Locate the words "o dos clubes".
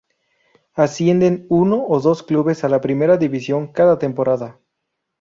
1.87-2.63